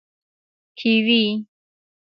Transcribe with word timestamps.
🥝 0.75 0.79
کیوي 0.79 1.23